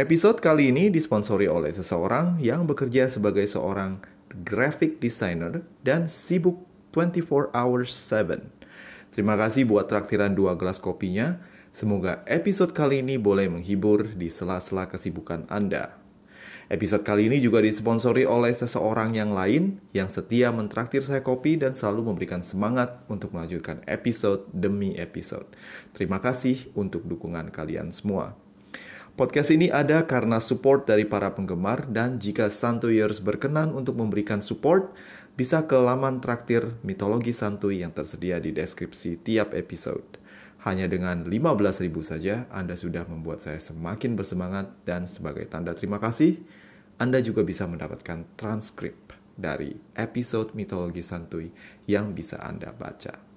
Episode 0.00 0.40
kali 0.40 0.72
ini 0.72 0.88
disponsori 0.88 1.44
oleh 1.44 1.68
seseorang 1.76 2.40
yang 2.40 2.64
bekerja 2.64 3.04
sebagai 3.04 3.44
seorang 3.44 4.00
graphic 4.48 4.96
designer 4.96 5.60
dan 5.84 6.08
sibuk 6.08 6.56
24 6.96 7.52
hours 7.52 7.92
7. 8.08 8.40
Terima 9.12 9.36
kasih 9.36 9.68
buat 9.68 9.92
traktiran 9.92 10.32
dua 10.32 10.56
gelas 10.56 10.80
kopinya. 10.80 11.36
Semoga 11.76 12.24
episode 12.24 12.72
kali 12.72 13.04
ini 13.04 13.20
boleh 13.20 13.52
menghibur 13.52 14.08
di 14.16 14.32
sela-sela 14.32 14.88
kesibukan 14.88 15.44
Anda. 15.52 15.92
Episode 16.72 17.04
kali 17.04 17.28
ini 17.28 17.36
juga 17.36 17.60
disponsori 17.60 18.24
oleh 18.24 18.56
seseorang 18.56 19.12
yang 19.12 19.36
lain 19.36 19.84
yang 19.92 20.08
setia 20.08 20.48
mentraktir 20.48 21.04
saya 21.04 21.20
kopi 21.20 21.60
dan 21.60 21.76
selalu 21.76 22.08
memberikan 22.08 22.40
semangat 22.40 23.04
untuk 23.12 23.36
melanjutkan 23.36 23.84
episode 23.84 24.48
demi 24.48 24.96
episode. 24.96 25.52
Terima 25.92 26.24
kasih 26.24 26.72
untuk 26.72 27.04
dukungan 27.04 27.52
kalian 27.52 27.92
semua. 27.92 28.48
Podcast 29.18 29.50
ini 29.50 29.66
ada 29.70 30.06
karena 30.06 30.38
support 30.38 30.86
dari 30.86 31.02
para 31.02 31.34
penggemar 31.34 31.88
dan 31.90 32.22
jika 32.22 32.46
Santuiers 32.46 33.18
berkenan 33.18 33.74
untuk 33.74 33.98
memberikan 33.98 34.38
support, 34.38 34.94
bisa 35.34 35.64
ke 35.64 35.74
laman 35.74 36.20
traktir 36.20 36.76
mitologi 36.84 37.32
santuy 37.32 37.80
yang 37.80 37.90
tersedia 37.90 38.36
di 38.36 38.52
deskripsi 38.52 39.18
tiap 39.24 39.56
episode. 39.56 40.20
Hanya 40.60 40.84
dengan 40.84 41.24
15.000 41.24 41.88
saja 42.04 42.44
Anda 42.52 42.76
sudah 42.76 43.08
membuat 43.08 43.40
saya 43.40 43.56
semakin 43.56 44.12
bersemangat 44.12 44.68
dan 44.84 45.08
sebagai 45.08 45.48
tanda 45.48 45.72
terima 45.72 45.96
kasih, 45.96 46.36
Anda 47.00 47.24
juga 47.24 47.40
bisa 47.40 47.64
mendapatkan 47.64 48.36
transkrip 48.36 49.16
dari 49.32 49.72
episode 49.96 50.52
mitologi 50.52 51.00
santuy 51.00 51.48
yang 51.88 52.12
bisa 52.12 52.36
Anda 52.44 52.76
baca. 52.76 53.29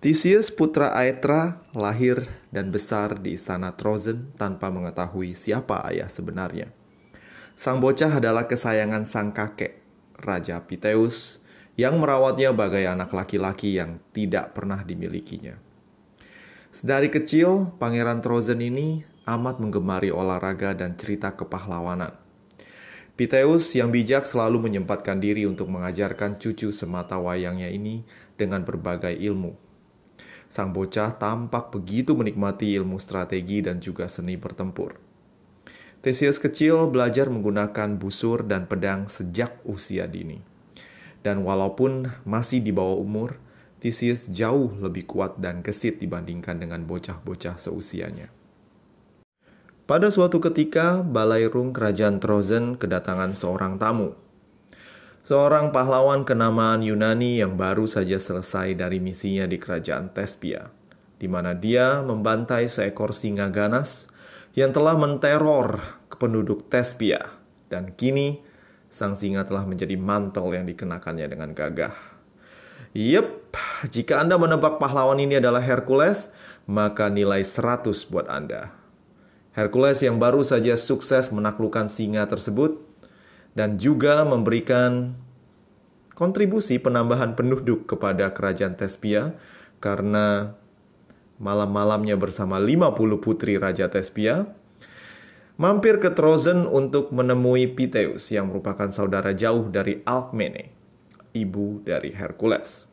Theseus 0.00 0.48
putra 0.48 0.96
Aetra 0.96 1.60
lahir 1.76 2.24
dan 2.48 2.72
besar 2.72 3.20
di 3.20 3.36
istana 3.36 3.76
Trozen 3.76 4.32
tanpa 4.32 4.72
mengetahui 4.72 5.36
siapa 5.36 5.84
ayah 5.92 6.08
sebenarnya. 6.08 6.72
Sang 7.52 7.84
bocah 7.84 8.08
adalah 8.08 8.48
kesayangan 8.48 9.04
sang 9.04 9.36
kakek, 9.36 9.84
Raja 10.16 10.64
Piteus, 10.64 11.44
yang 11.76 12.00
merawatnya 12.00 12.48
bagai 12.56 12.88
anak 12.88 13.12
laki-laki 13.12 13.76
yang 13.76 14.00
tidak 14.16 14.56
pernah 14.56 14.80
dimilikinya. 14.80 15.60
Sedari 16.72 17.12
kecil, 17.12 17.76
Pangeran 17.76 18.24
Trozen 18.24 18.64
ini 18.64 19.04
amat 19.28 19.60
menggemari 19.60 20.08
olahraga 20.08 20.72
dan 20.72 20.96
cerita 20.96 21.36
kepahlawanan. 21.36 22.16
Piteus 23.20 23.68
yang 23.76 23.92
bijak 23.92 24.24
selalu 24.24 24.64
menyempatkan 24.64 25.20
diri 25.20 25.44
untuk 25.44 25.68
mengajarkan 25.68 26.40
cucu 26.40 26.72
semata 26.72 27.20
wayangnya 27.20 27.68
ini 27.68 28.08
dengan 28.40 28.64
berbagai 28.64 29.12
ilmu 29.12 29.68
sang 30.50 30.74
bocah 30.74 31.14
tampak 31.14 31.70
begitu 31.70 32.18
menikmati 32.18 32.74
ilmu 32.74 32.98
strategi 32.98 33.62
dan 33.62 33.78
juga 33.78 34.10
seni 34.10 34.34
bertempur. 34.34 34.98
Theseus 36.02 36.42
kecil 36.42 36.90
belajar 36.90 37.30
menggunakan 37.30 37.94
busur 37.94 38.42
dan 38.42 38.66
pedang 38.66 39.06
sejak 39.06 39.62
usia 39.62 40.10
dini. 40.10 40.42
Dan 41.22 41.46
walaupun 41.46 42.10
masih 42.26 42.58
di 42.58 42.74
bawah 42.74 42.98
umur, 42.98 43.38
Theseus 43.78 44.26
jauh 44.28 44.74
lebih 44.76 45.06
kuat 45.06 45.38
dan 45.38 45.62
gesit 45.62 46.02
dibandingkan 46.02 46.58
dengan 46.58 46.82
bocah-bocah 46.84 47.56
seusianya. 47.60 48.32
Pada 49.84 50.08
suatu 50.08 50.40
ketika, 50.40 51.04
balairung 51.04 51.70
kerajaan 51.76 52.18
Trozen 52.18 52.74
kedatangan 52.80 53.36
seorang 53.36 53.76
tamu 53.76 54.16
seorang 55.20 55.70
pahlawan 55.70 56.24
kenamaan 56.24 56.80
Yunani 56.80 57.40
yang 57.40 57.54
baru 57.60 57.84
saja 57.84 58.16
selesai 58.16 58.76
dari 58.76 58.98
misinya 58.98 59.44
di 59.44 59.60
kerajaan 59.60 60.10
Tespia, 60.12 60.72
di 61.20 61.28
mana 61.28 61.52
dia 61.52 62.00
membantai 62.00 62.66
seekor 62.66 63.12
singa 63.12 63.52
ganas 63.52 64.08
yang 64.56 64.74
telah 64.74 64.96
menteror 64.98 65.80
penduduk 66.20 66.68
Tespia, 66.68 67.32
dan 67.72 67.94
kini 67.96 68.42
sang 68.90 69.14
singa 69.14 69.46
telah 69.46 69.64
menjadi 69.64 69.94
mantel 69.94 70.50
yang 70.52 70.66
dikenakannya 70.66 71.26
dengan 71.30 71.54
gagah. 71.54 71.94
Yep, 72.92 73.54
jika 73.86 74.18
Anda 74.18 74.34
menebak 74.34 74.82
pahlawan 74.82 75.22
ini 75.22 75.38
adalah 75.38 75.62
Hercules, 75.62 76.34
maka 76.66 77.06
nilai 77.06 77.46
100 77.46 77.86
buat 78.10 78.26
Anda. 78.26 78.74
Hercules 79.54 80.02
yang 80.02 80.18
baru 80.18 80.42
saja 80.42 80.74
sukses 80.74 81.30
menaklukkan 81.30 81.86
singa 81.86 82.26
tersebut 82.26 82.89
dan 83.54 83.76
juga 83.80 84.22
memberikan 84.22 85.14
kontribusi 86.14 86.76
penambahan 86.76 87.34
penduduk 87.34 87.88
kepada 87.88 88.30
kerajaan 88.36 88.76
Tespia 88.76 89.34
karena 89.80 90.54
malam-malamnya 91.40 92.20
bersama 92.20 92.60
50 92.60 93.24
putri 93.24 93.56
Raja 93.56 93.88
Tespia 93.88 94.44
mampir 95.56 96.00
ke 96.00 96.12
Trozen 96.12 96.68
untuk 96.68 97.12
menemui 97.12 97.72
Piteus 97.72 98.28
yang 98.32 98.52
merupakan 98.52 98.88
saudara 98.92 99.32
jauh 99.36 99.68
dari 99.68 100.04
Alkmene, 100.04 100.72
ibu 101.36 101.84
dari 101.84 102.12
Hercules. 102.16 102.88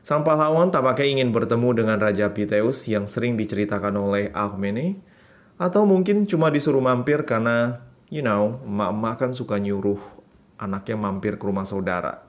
Sang 0.00 0.22
pahlawan 0.22 0.72
tampaknya 0.72 1.18
ingin 1.18 1.34
bertemu 1.34 1.82
dengan 1.82 1.98
Raja 1.98 2.30
Piteus 2.30 2.86
yang 2.86 3.10
sering 3.10 3.34
diceritakan 3.34 3.94
oleh 3.98 4.30
Alkmene, 4.30 5.02
atau 5.60 5.84
mungkin 5.84 6.24
cuma 6.24 6.48
disuruh 6.48 6.80
mampir 6.80 7.26
karena 7.28 7.89
you 8.10 8.20
know, 8.20 8.58
emak-emak 8.66 9.14
kan 9.16 9.30
suka 9.32 9.56
nyuruh 9.56 9.98
anaknya 10.58 10.98
mampir 10.98 11.38
ke 11.38 11.44
rumah 11.46 11.64
saudara. 11.64 12.26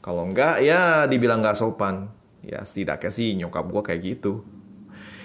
Kalau 0.00 0.24
enggak, 0.24 0.62
ya 0.62 1.04
dibilang 1.10 1.42
nggak 1.42 1.58
sopan. 1.58 2.08
Ya 2.44 2.62
setidaknya 2.62 3.10
sih 3.10 3.34
nyokap 3.36 3.66
gue 3.68 3.82
kayak 3.82 4.00
gitu. 4.04 4.46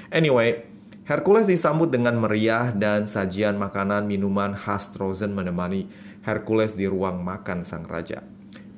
Anyway, 0.09 0.65
Hercules 1.05 1.45
disambut 1.45 1.91
dengan 1.91 2.17
meriah 2.17 2.73
dan 2.73 3.05
sajian 3.05 3.59
makanan 3.59 4.09
minuman 4.09 4.55
khas 4.55 4.89
Trozen 4.89 5.35
menemani 5.35 5.85
Hercules 6.25 6.73
di 6.73 6.89
ruang 6.89 7.21
makan 7.21 7.61
sang 7.61 7.85
raja. 7.85 8.23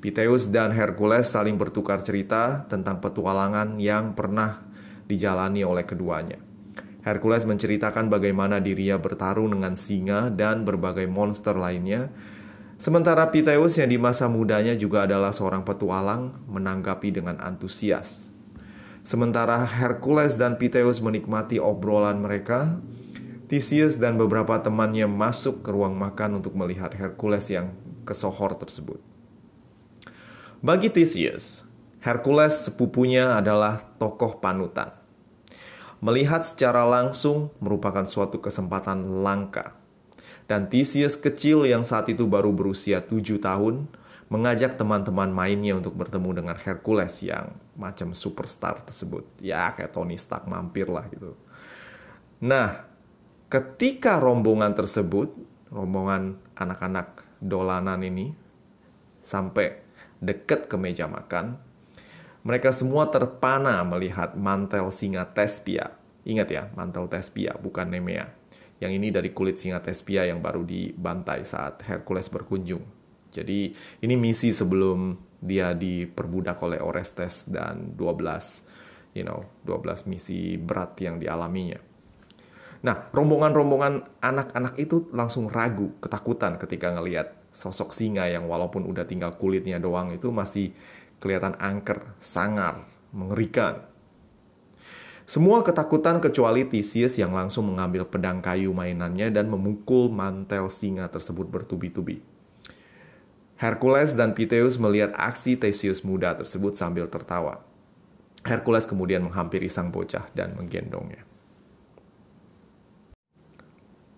Piteus 0.02 0.50
dan 0.50 0.74
Hercules 0.74 1.30
saling 1.30 1.62
bertukar 1.62 2.02
cerita 2.02 2.66
tentang 2.66 2.98
petualangan 2.98 3.78
yang 3.78 4.18
pernah 4.18 4.66
dijalani 5.06 5.62
oleh 5.62 5.86
keduanya. 5.86 6.51
Hercules 7.02 7.50
menceritakan 7.50 8.14
bagaimana 8.14 8.62
dirinya 8.62 9.02
bertarung 9.02 9.50
dengan 9.58 9.74
singa 9.74 10.30
dan 10.30 10.62
berbagai 10.62 11.10
monster 11.10 11.58
lainnya. 11.58 12.14
Sementara 12.78 13.30
Piteus 13.30 13.78
yang 13.78 13.90
di 13.90 13.98
masa 13.98 14.30
mudanya 14.30 14.78
juga 14.78 15.10
adalah 15.10 15.34
seorang 15.34 15.66
petualang 15.66 16.46
menanggapi 16.46 17.14
dengan 17.14 17.42
antusias. 17.42 18.30
Sementara 19.02 19.66
Hercules 19.66 20.38
dan 20.38 20.62
Piteus 20.62 21.02
menikmati 21.02 21.58
obrolan 21.58 22.22
mereka, 22.22 22.78
Theseus 23.50 23.98
dan 23.98 24.22
beberapa 24.22 24.62
temannya 24.62 25.10
masuk 25.10 25.66
ke 25.66 25.74
ruang 25.74 25.98
makan 25.98 26.38
untuk 26.38 26.54
melihat 26.54 26.94
Hercules 26.94 27.50
yang 27.50 27.74
kesohor 28.06 28.54
tersebut. 28.62 29.02
Bagi 30.62 30.94
Theseus, 30.94 31.66
Hercules 31.98 32.70
sepupunya 32.70 33.34
adalah 33.34 33.82
tokoh 33.98 34.38
panutan. 34.38 35.01
Melihat 36.02 36.42
secara 36.42 36.82
langsung 36.84 37.54
merupakan 37.62 38.04
suatu 38.10 38.42
kesempatan 38.42 39.22
langka. 39.22 39.78
Dan 40.50 40.68
Theseus 40.68 41.14
kecil 41.14 41.70
yang 41.70 41.86
saat 41.86 42.10
itu 42.10 42.26
baru 42.26 42.50
berusia 42.52 43.06
tujuh 43.06 43.38
tahun 43.38 43.86
mengajak 44.34 44.80
teman-teman 44.80 45.30
mainnya 45.30 45.78
untuk 45.78 45.94
bertemu 45.94 46.42
dengan 46.42 46.58
Hercules 46.58 47.22
yang 47.22 47.54
macam 47.78 48.18
superstar 48.18 48.82
tersebut. 48.82 49.28
Ya 49.44 49.70
kayak 49.78 49.94
Tony 49.94 50.18
Stark 50.18 50.50
mampir 50.50 50.90
lah 50.90 51.06
gitu. 51.14 51.38
Nah, 52.42 52.88
ketika 53.52 54.18
rombongan 54.18 54.74
tersebut, 54.74 55.36
rombongan 55.70 56.42
anak-anak 56.58 57.28
dolanan 57.44 58.02
ini 58.02 58.34
sampai 59.22 59.84
deket 60.18 60.66
ke 60.66 60.80
meja 60.80 61.06
makan, 61.06 61.62
mereka 62.42 62.74
semua 62.74 63.12
terpana 63.14 63.84
melihat 63.86 64.34
mantel 64.34 64.90
singa 64.90 65.28
Tespia. 65.30 66.01
Ingat 66.28 66.48
ya, 66.54 66.64
mantel 66.78 67.10
Tespia, 67.10 67.58
bukan 67.58 67.90
Nemea. 67.90 68.30
Yang 68.82 68.92
ini 68.98 69.08
dari 69.14 69.30
kulit 69.34 69.62
singa 69.62 69.82
Tespia 69.82 70.26
yang 70.26 70.42
baru 70.42 70.66
dibantai 70.66 71.46
saat 71.46 71.86
Hercules 71.86 72.30
berkunjung. 72.30 72.82
Jadi 73.32 73.74
ini 74.04 74.16
misi 74.18 74.52
sebelum 74.52 75.16
dia 75.42 75.74
diperbudak 75.74 76.62
oleh 76.62 76.82
Orestes 76.82 77.50
dan 77.50 77.98
12 77.98 78.72
you 79.14 79.28
know, 79.28 79.44
12 79.68 80.08
misi 80.08 80.56
berat 80.56 80.96
yang 81.04 81.20
dialaminya. 81.20 81.80
Nah, 82.82 83.14
rombongan-rombongan 83.14 84.24
anak-anak 84.26 84.74
itu 84.82 85.06
langsung 85.14 85.46
ragu, 85.52 85.94
ketakutan 86.02 86.58
ketika 86.58 86.90
ngelihat 86.98 87.38
sosok 87.54 87.94
singa 87.94 88.26
yang 88.26 88.50
walaupun 88.50 88.88
udah 88.90 89.06
tinggal 89.06 89.38
kulitnya 89.38 89.78
doang 89.78 90.10
itu 90.16 90.34
masih 90.34 90.74
kelihatan 91.22 91.54
angker, 91.62 92.18
sangar, 92.18 92.90
mengerikan. 93.14 93.86
Semua 95.32 95.64
ketakutan 95.64 96.20
kecuali 96.20 96.68
Theseus 96.68 97.16
yang 97.16 97.32
langsung 97.32 97.72
mengambil 97.72 98.04
pedang 98.04 98.44
kayu 98.44 98.76
mainannya 98.76 99.32
dan 99.32 99.48
memukul 99.48 100.12
mantel 100.12 100.68
singa 100.68 101.08
tersebut 101.08 101.48
bertubi-tubi. 101.48 102.20
Hercules 103.56 104.12
dan 104.20 104.36
Piteus 104.36 104.76
melihat 104.76 105.16
aksi 105.16 105.56
Theseus 105.56 106.04
muda 106.04 106.36
tersebut 106.36 106.76
sambil 106.76 107.08
tertawa. 107.08 107.64
Hercules 108.44 108.84
kemudian 108.84 109.24
menghampiri 109.24 109.72
sang 109.72 109.88
bocah 109.88 110.28
dan 110.36 110.52
menggendongnya. 110.60 111.24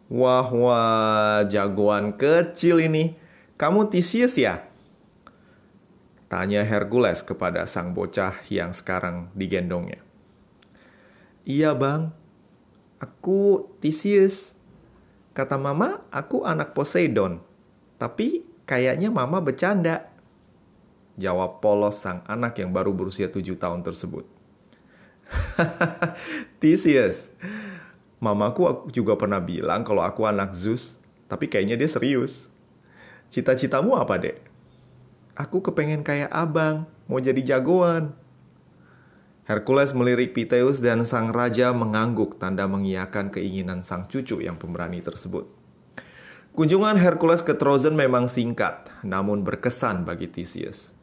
Wah, 0.09 0.49
wah, 0.49 1.45
jagoan 1.45 2.17
kecil 2.17 2.81
ini. 2.81 3.13
Kamu 3.61 3.85
Theseus 3.93 4.33
ya? 4.33 4.65
Tanya 6.25 6.65
Hercules 6.65 7.21
kepada 7.21 7.69
sang 7.69 7.93
bocah 7.93 8.33
yang 8.49 8.73
sekarang 8.73 9.29
digendongnya. 9.37 10.01
Iya 11.43 11.75
bang, 11.75 12.07
aku 13.03 13.67
Theseus. 13.83 14.55
Kata 15.35 15.59
mama, 15.59 15.99
aku 16.07 16.47
anak 16.47 16.71
Poseidon. 16.71 17.43
Tapi 17.99 18.47
kayaknya 18.63 19.11
mama 19.11 19.43
bercanda. 19.43 20.07
Jawab 21.19 21.59
polos 21.59 21.99
sang 21.99 22.23
anak 22.25 22.57
yang 22.63 22.71
baru 22.71 22.95
berusia 22.95 23.27
tujuh 23.27 23.59
tahun 23.59 23.83
tersebut. 23.83 24.23
Theseus, 26.63 27.29
mamaku 28.23 28.87
juga 28.89 29.19
pernah 29.19 29.43
bilang 29.43 29.83
kalau 29.83 30.01
aku 30.01 30.23
anak 30.23 30.55
Zeus, 30.55 30.95
tapi 31.27 31.51
kayaknya 31.51 31.75
dia 31.75 31.89
serius. 31.91 32.47
Cita-citamu 33.27 33.99
apa, 33.99 34.15
dek? 34.15 34.37
Aku 35.33 35.59
kepengen 35.59 36.05
kayak 36.05 36.29
abang, 36.29 36.85
mau 37.09 37.19
jadi 37.19 37.41
jagoan. 37.41 38.13
Hercules 39.43 39.91
melirik 39.91 40.31
Piteus 40.31 40.79
dan 40.79 41.03
sang 41.03 41.35
raja 41.35 41.75
mengangguk 41.75 42.39
tanda 42.39 42.63
mengiyakan 42.63 43.27
keinginan 43.27 43.83
sang 43.83 44.07
cucu 44.07 44.39
yang 44.39 44.55
pemberani 44.55 45.03
tersebut. 45.03 45.51
Kunjungan 46.55 46.95
Hercules 46.95 47.43
ke 47.43 47.51
Trozen 47.51 47.99
memang 47.99 48.31
singkat, 48.31 48.87
namun 49.03 49.43
berkesan 49.43 50.07
bagi 50.07 50.31
Theseus. 50.31 50.95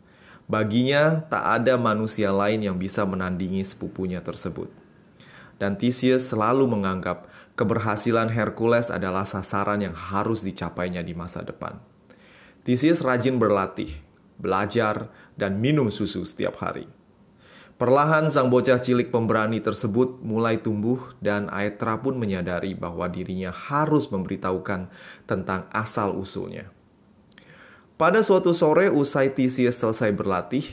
Baginya, 0.49 1.27
tak 1.29 1.63
ada 1.63 1.77
manusia 1.77 2.33
lain 2.33 2.65
yang 2.65 2.81
bisa 2.81 3.05
menandingi 3.05 3.61
sepupunya 3.61 4.25
tersebut. 4.25 4.73
Dan 5.61 5.77
Theseus 5.77 6.25
selalu 6.33 6.65
menganggap 6.65 7.29
keberhasilan 7.61 8.33
Hercules 8.33 8.89
adalah 8.89 9.29
sasaran 9.29 9.85
yang 9.85 9.93
harus 9.93 10.41
dicapainya 10.41 11.05
di 11.05 11.13
masa 11.13 11.45
depan. 11.45 11.77
Theseus 12.65 13.05
rajin 13.05 13.37
berlatih, 13.37 13.93
belajar, 14.41 15.13
dan 15.37 15.61
minum 15.61 15.93
susu 15.93 16.25
setiap 16.25 16.57
hari. 16.65 16.89
Perlahan 17.81 18.29
sang 18.29 18.53
bocah 18.53 18.77
cilik 18.77 19.09
pemberani 19.09 19.57
tersebut 19.57 20.21
mulai 20.21 20.61
tumbuh 20.61 21.01
dan 21.25 21.49
Aetra 21.49 21.97
pun 21.97 22.21
menyadari 22.21 22.77
bahwa 22.77 23.09
dirinya 23.09 23.49
harus 23.49 24.13
memberitahukan 24.13 24.93
tentang 25.25 25.65
asal-usulnya. 25.73 26.69
Pada 27.97 28.21
suatu 28.21 28.53
sore 28.53 28.93
usai 28.93 29.33
Theseus 29.33 29.81
selesai 29.81 30.13
berlatih, 30.13 30.69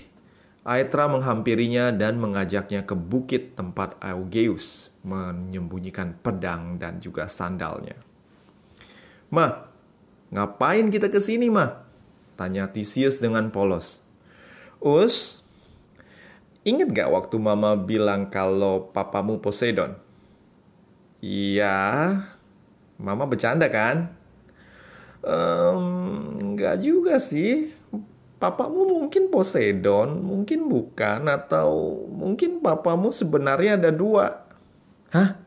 Aetra 0.68 1.07
menghampirinya 1.07 1.95
dan 1.95 2.19
mengajaknya 2.19 2.83
ke 2.83 2.92
bukit 2.92 3.56
tempat 3.56 3.95
Augeus 4.04 4.92
menyembunyikan 5.07 6.12
pedang 6.19 6.75
dan 6.75 7.00
juga 7.00 7.31
sandalnya. 7.31 7.95
Ma, 9.31 9.63
ngapain 10.27 10.92
kita 10.92 11.07
ke 11.07 11.24
sini, 11.24 11.48
Ma? 11.48 11.88
Tanya 12.36 12.68
Theseus 12.68 13.24
dengan 13.24 13.48
polos. 13.48 14.04
Us, 14.83 15.47
Ingat 16.68 16.92
gak 16.92 17.12
waktu 17.16 17.40
mama 17.40 17.80
bilang 17.80 18.28
kalau 18.28 18.92
papamu 18.92 19.40
Poseidon? 19.40 19.96
Iya, 21.24 21.80
mama 23.00 23.24
bercanda 23.24 23.72
kan? 23.72 24.12
Um, 25.24 26.36
gak 26.60 26.84
juga 26.84 27.24
sih. 27.24 27.72
Papamu 28.36 28.84
mungkin 28.84 29.31
Poseidon, 29.31 30.19
mungkin 30.19 30.68
bukan, 30.68 31.31
atau 31.31 32.04
mungkin 32.12 32.60
papamu 32.60 33.16
sebenarnya 33.16 33.80
ada 33.80 33.96
dua. 33.96 34.44
Hah? 35.16 35.40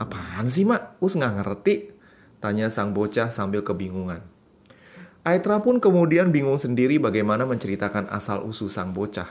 Apaan 0.00 0.48
sih, 0.48 0.64
Mak? 0.64 0.96
Us 1.04 1.12
nggak 1.12 1.44
ngerti. 1.44 1.92
Tanya 2.40 2.72
sang 2.72 2.96
bocah 2.96 3.28
sambil 3.28 3.60
kebingungan. 3.60 4.24
Aitra 5.28 5.60
pun 5.60 5.76
kemudian 5.76 6.32
bingung 6.32 6.56
sendiri 6.56 6.96
bagaimana 6.96 7.44
menceritakan 7.44 8.08
asal-usul 8.08 8.72
sang 8.72 8.96
bocah 8.96 9.28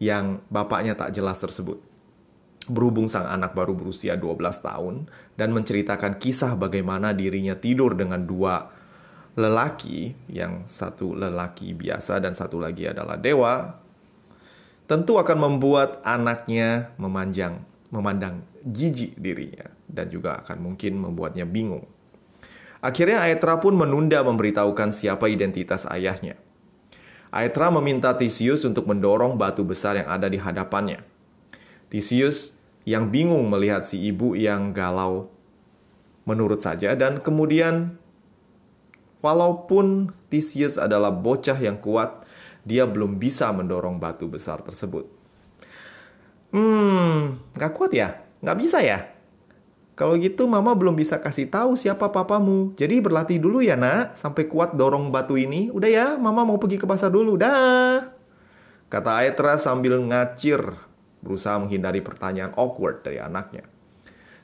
yang 0.00 0.40
bapaknya 0.48 0.96
tak 0.96 1.12
jelas 1.12 1.36
tersebut. 1.38 1.78
Berhubung 2.66 3.06
sang 3.06 3.28
anak 3.28 3.52
baru 3.52 3.76
berusia 3.76 4.16
12 4.16 4.40
tahun 4.64 4.94
dan 5.36 5.52
menceritakan 5.52 6.16
kisah 6.16 6.56
bagaimana 6.56 7.12
dirinya 7.12 7.54
tidur 7.54 7.92
dengan 7.92 8.24
dua 8.24 8.72
lelaki, 9.38 10.16
yang 10.26 10.66
satu 10.66 11.14
lelaki 11.14 11.76
biasa 11.76 12.18
dan 12.18 12.34
satu 12.34 12.58
lagi 12.58 12.90
adalah 12.90 13.14
dewa, 13.14 13.78
tentu 14.90 15.16
akan 15.20 15.38
membuat 15.38 16.02
anaknya 16.02 16.90
memanjang, 16.98 17.62
memandang 17.94 18.42
jijik 18.66 19.14
dirinya 19.16 19.70
dan 19.86 20.10
juga 20.10 20.42
akan 20.42 20.58
mungkin 20.72 20.98
membuatnya 20.98 21.46
bingung. 21.46 21.86
Akhirnya 22.80 23.20
Aetra 23.28 23.60
pun 23.60 23.76
menunda 23.76 24.24
memberitahukan 24.24 24.90
siapa 24.90 25.28
identitas 25.28 25.84
ayahnya. 25.84 26.40
Aetra 27.30 27.70
meminta 27.70 28.10
Theseus 28.18 28.66
untuk 28.66 28.90
mendorong 28.90 29.38
batu 29.38 29.62
besar 29.62 29.94
yang 29.94 30.10
ada 30.10 30.26
di 30.26 30.34
hadapannya. 30.34 31.06
Theseus 31.86 32.58
yang 32.82 33.10
bingung 33.10 33.46
melihat 33.46 33.86
si 33.86 34.02
ibu 34.02 34.34
yang 34.34 34.74
galau 34.74 35.30
menurut 36.26 36.58
saja 36.62 36.94
dan 36.98 37.22
kemudian 37.22 37.98
walaupun 39.22 40.10
Theseus 40.26 40.74
adalah 40.74 41.14
bocah 41.14 41.58
yang 41.58 41.78
kuat, 41.78 42.26
dia 42.66 42.86
belum 42.86 43.22
bisa 43.22 43.50
mendorong 43.54 44.02
batu 44.02 44.26
besar 44.26 44.62
tersebut. 44.66 45.06
Hmm, 46.50 47.38
gak 47.54 47.78
kuat 47.78 47.94
ya? 47.94 48.26
Gak 48.42 48.58
bisa 48.58 48.82
ya? 48.82 49.06
Kalau 50.00 50.16
gitu 50.16 50.48
mama 50.48 50.72
belum 50.72 50.96
bisa 50.96 51.20
kasih 51.20 51.52
tahu 51.52 51.76
siapa 51.76 52.08
papamu. 52.08 52.72
Jadi 52.72 53.04
berlatih 53.04 53.36
dulu 53.36 53.60
ya 53.60 53.76
nak, 53.76 54.16
sampai 54.16 54.48
kuat 54.48 54.72
dorong 54.72 55.12
batu 55.12 55.36
ini. 55.36 55.68
Udah 55.68 55.92
ya, 55.92 56.06
mama 56.16 56.40
mau 56.48 56.56
pergi 56.56 56.80
ke 56.80 56.88
pasar 56.88 57.12
dulu. 57.12 57.36
Dah. 57.36 58.08
Kata 58.88 59.20
Aetra 59.20 59.60
sambil 59.60 60.00
ngacir, 60.00 60.64
berusaha 61.20 61.60
menghindari 61.60 62.00
pertanyaan 62.00 62.56
awkward 62.56 63.04
dari 63.04 63.20
anaknya. 63.20 63.68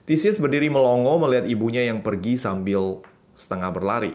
Theseus 0.05 0.37
berdiri 0.37 0.69
melongo 0.69 1.25
melihat 1.25 1.49
ibunya 1.49 1.88
yang 1.88 2.05
pergi 2.05 2.37
sambil 2.37 3.01
setengah 3.32 3.72
berlari. 3.72 4.13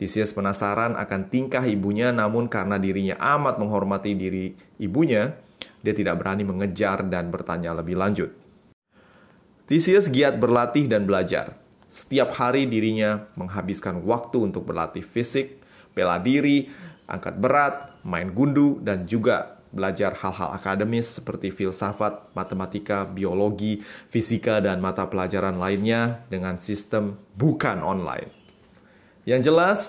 Theseus 0.00 0.32
penasaran 0.32 0.96
akan 0.96 1.28
tingkah 1.28 1.68
ibunya 1.68 2.08
namun 2.08 2.48
karena 2.48 2.80
dirinya 2.80 3.20
amat 3.20 3.60
menghormati 3.60 4.16
diri 4.16 4.56
ibunya, 4.80 5.36
dia 5.84 5.92
tidak 5.92 6.24
berani 6.24 6.48
mengejar 6.48 7.04
dan 7.04 7.28
bertanya 7.28 7.76
lebih 7.76 8.00
lanjut. 8.00 8.43
Theseus 9.64 10.12
giat 10.12 10.36
berlatih 10.36 10.84
dan 10.84 11.08
belajar. 11.08 11.56
Setiap 11.88 12.36
hari 12.36 12.68
dirinya 12.68 13.24
menghabiskan 13.32 14.04
waktu 14.04 14.44
untuk 14.44 14.68
berlatih 14.68 15.00
fisik, 15.00 15.56
bela 15.96 16.20
diri, 16.20 16.68
angkat 17.08 17.40
berat, 17.40 17.96
main 18.04 18.28
gundu, 18.28 18.76
dan 18.84 19.08
juga 19.08 19.56
belajar 19.72 20.12
hal-hal 20.20 20.52
akademis 20.52 21.16
seperti 21.16 21.48
filsafat, 21.48 22.28
matematika, 22.36 23.08
biologi, 23.08 23.80
fisika, 24.12 24.60
dan 24.60 24.84
mata 24.84 25.08
pelajaran 25.08 25.56
lainnya 25.56 26.20
dengan 26.28 26.60
sistem 26.60 27.16
bukan 27.32 27.80
online. 27.80 28.28
Yang 29.24 29.40
jelas, 29.48 29.80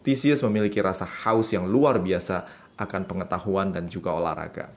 Theseus 0.00 0.40
memiliki 0.40 0.80
rasa 0.80 1.04
haus 1.04 1.52
yang 1.52 1.68
luar 1.68 2.00
biasa 2.00 2.48
akan 2.80 3.04
pengetahuan 3.04 3.68
dan 3.68 3.84
juga 3.84 4.16
olahraga. 4.16 4.72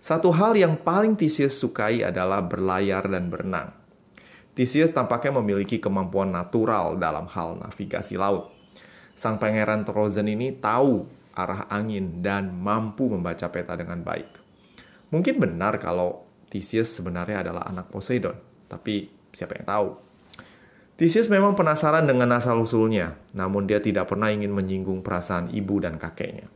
Satu 0.00 0.32
hal 0.32 0.56
yang 0.56 0.80
paling 0.80 1.12
Theseus 1.12 1.60
sukai 1.60 2.00
adalah 2.00 2.40
berlayar 2.40 3.04
dan 3.04 3.28
berenang. 3.28 3.76
Theseus 4.56 4.96
tampaknya 4.96 5.44
memiliki 5.44 5.76
kemampuan 5.76 6.32
natural 6.32 6.96
dalam 6.96 7.28
hal 7.28 7.60
navigasi 7.60 8.16
laut. 8.16 8.48
Sang 9.12 9.36
pangeran 9.36 9.84
Trozen 9.84 10.32
ini 10.32 10.56
tahu 10.56 11.04
arah 11.36 11.68
angin 11.68 12.24
dan 12.24 12.48
mampu 12.48 13.12
membaca 13.12 13.52
peta 13.52 13.76
dengan 13.76 14.00
baik. 14.00 14.40
Mungkin 15.12 15.36
benar 15.36 15.76
kalau 15.76 16.24
Theseus 16.48 16.88
sebenarnya 16.88 17.44
adalah 17.44 17.68
anak 17.68 17.92
Poseidon, 17.92 18.40
tapi 18.72 19.12
siapa 19.36 19.60
yang 19.60 19.68
tahu? 19.68 19.88
Theseus 20.96 21.28
memang 21.28 21.52
penasaran 21.52 22.08
dengan 22.08 22.32
asal-usulnya, 22.36 23.20
namun 23.36 23.68
dia 23.68 23.84
tidak 23.84 24.08
pernah 24.08 24.32
ingin 24.32 24.52
menyinggung 24.52 25.04
perasaan 25.04 25.52
ibu 25.52 25.76
dan 25.80 26.00
kakeknya. 26.00 26.48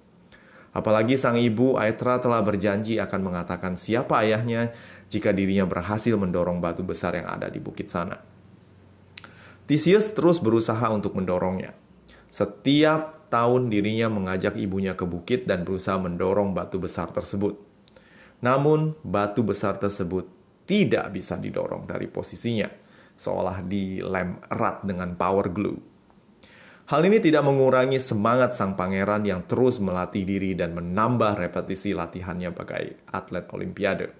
Apalagi 0.75 1.14
sang 1.14 1.38
ibu 1.38 1.78
Aetra 1.78 2.19
telah 2.19 2.43
berjanji 2.43 2.99
akan 2.99 3.21
mengatakan 3.23 3.78
siapa 3.78 4.26
ayahnya 4.26 4.75
jika 5.07 5.31
dirinya 5.31 5.71
berhasil 5.71 6.19
mendorong 6.19 6.59
batu 6.59 6.83
besar 6.83 7.14
yang 7.14 7.31
ada 7.31 7.47
di 7.47 7.62
bukit 7.62 7.87
sana. 7.87 8.19
Theseus 9.71 10.11
terus 10.12 10.43
berusaha 10.43 10.83
untuk 10.90 11.14
mendorongnya. 11.14 11.73
Setiap 12.26 13.31
tahun 13.31 13.71
dirinya 13.71 14.11
mengajak 14.11 14.59
ibunya 14.59 14.99
ke 14.99 15.07
bukit 15.07 15.47
dan 15.47 15.62
berusaha 15.62 15.97
mendorong 15.97 16.52
batu 16.52 16.83
besar 16.83 17.14
tersebut. 17.14 17.54
Namun, 18.43 18.99
batu 19.07 19.47
besar 19.47 19.78
tersebut 19.78 20.28
tidak 20.66 21.14
bisa 21.14 21.38
didorong 21.38 21.88
dari 21.88 22.11
posisinya, 22.11 22.69
seolah 23.16 23.62
dilem 23.64 24.43
erat 24.50 24.83
dengan 24.85 25.16
power 25.16 25.49
glue. 25.49 25.93
Hal 26.84 27.00
ini 27.08 27.16
tidak 27.16 27.48
mengurangi 27.48 27.96
semangat 27.96 28.52
sang 28.52 28.76
pangeran 28.76 29.24
yang 29.24 29.40
terus 29.48 29.80
melatih 29.80 30.28
diri 30.28 30.52
dan 30.52 30.76
menambah 30.76 31.40
repetisi 31.40 31.96
latihannya 31.96 32.52
bagai 32.52 33.00
atlet 33.08 33.48
olimpiade. 33.56 34.12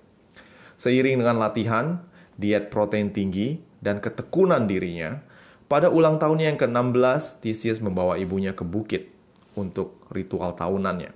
Seiring 0.80 1.21
dengan 1.21 1.37
latihan, 1.37 2.00
diet 2.40 2.73
protein 2.73 3.12
tinggi, 3.12 3.61
dan 3.85 4.00
ketekunan 4.00 4.64
dirinya, 4.64 5.21
pada 5.68 5.92
ulang 5.92 6.16
tahunnya 6.16 6.56
yang 6.56 6.61
ke-16, 6.64 7.44
Theseus 7.44 7.85
membawa 7.85 8.16
ibunya 8.16 8.56
ke 8.56 8.64
bukit 8.64 9.12
untuk 9.61 10.00
ritual 10.09 10.56
tahunannya. 10.56 11.12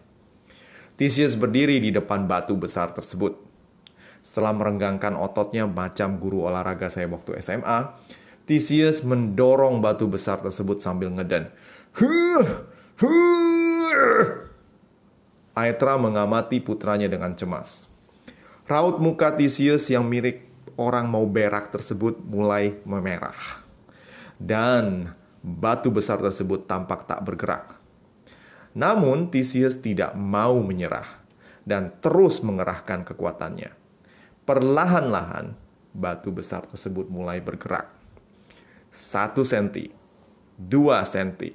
Theseus 1.01 1.33
berdiri 1.33 1.81
di 1.81 1.89
depan 1.89 2.29
batu 2.29 2.61
besar 2.61 2.93
tersebut. 2.93 3.41
Setelah 4.21 4.53
merenggangkan 4.53 5.17
ototnya 5.17 5.65
macam 5.65 6.21
guru 6.21 6.45
olahraga 6.45 6.93
saya 6.93 7.09
waktu 7.09 7.41
SMA, 7.41 7.97
Theseus 8.49 9.05
mendorong 9.05 9.85
batu 9.85 10.09
besar 10.09 10.41
tersebut 10.41 10.81
sambil 10.81 11.13
ngeden. 11.13 11.53
Aetra 15.53 16.01
mengamati 16.01 16.57
putranya 16.57 17.13
dengan 17.13 17.37
cemas. 17.37 17.85
Raut 18.65 19.05
muka 19.05 19.37
Theseus 19.37 19.85
yang 19.93 20.09
mirip 20.09 20.49
orang 20.81 21.13
mau 21.13 21.29
berak 21.29 21.69
tersebut 21.69 22.25
mulai 22.25 22.81
memerah. 22.89 23.37
Dan 24.41 25.13
batu 25.45 25.93
besar 25.93 26.17
tersebut 26.17 26.65
tampak 26.65 27.05
tak 27.05 27.21
bergerak. 27.29 27.77
Namun 28.73 29.29
Theseus 29.29 29.77
tidak 29.77 30.17
mau 30.17 30.57
menyerah 30.65 31.21
dan 31.69 31.93
terus 32.01 32.41
mengerahkan 32.41 33.05
kekuatannya. 33.05 33.77
Perlahan-lahan 34.49 35.53
batu 35.93 36.33
besar 36.33 36.65
tersebut 36.65 37.13
mulai 37.13 37.45
bergerak 37.45 37.98
satu 38.93 39.45
senti, 39.45 39.89
dua 40.57 41.05
senti. 41.05 41.53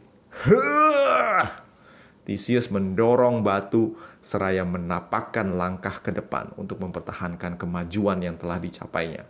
Theseus 2.24 2.72
mendorong 2.72 3.44
batu 3.44 4.00
seraya 4.24 4.64
menapakkan 4.64 5.60
langkah 5.60 6.00
ke 6.00 6.16
depan 6.16 6.56
untuk 6.56 6.80
mempertahankan 6.80 7.60
kemajuan 7.60 8.24
yang 8.24 8.40
telah 8.40 8.58
dicapainya. 8.64 9.28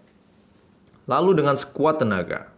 Lalu 1.09 1.41
dengan 1.41 1.57
sekuat 1.57 1.99
tenaga, 1.99 2.53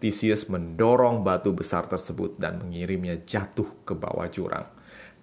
Theseus 0.00 0.48
mendorong 0.48 1.20
batu 1.20 1.52
besar 1.52 1.88
tersebut 1.88 2.40
dan 2.40 2.60
mengirimnya 2.60 3.20
jatuh 3.20 3.68
ke 3.84 3.92
bawah 3.92 4.28
jurang. 4.28 4.68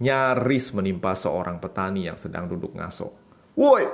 Nyaris 0.01 0.73
menimpa 0.73 1.13
seorang 1.13 1.61
petani 1.61 2.09
yang 2.09 2.17
sedang 2.17 2.49
duduk 2.49 2.73
ngaso. 2.73 3.13
Woi, 3.53 3.85